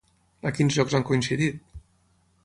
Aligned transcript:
A 0.49 0.51
quins 0.59 0.77
llocs 0.77 0.95
han 0.99 1.05
coincidit? 1.09 1.61